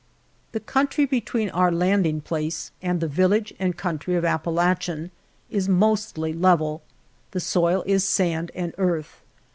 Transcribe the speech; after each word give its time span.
THE 0.53 0.59
country 0.59 1.05
between 1.05 1.51
our 1.51 1.71
landing 1.71 2.21
place 2.21 2.71
and 2.81 2.99
the 2.99 3.07
village 3.07 3.53
and 3.59 3.77
country 3.77 4.15
of 4.15 4.25
Apalachen 4.25 5.11
is 5.51 5.69
mostly 5.69 6.33
level; 6.33 6.81
the 7.33 7.39
soil 7.39 7.83
is 7.85 8.03
sand 8.03 8.49
and 8.55 8.73
earth. 8.79 9.21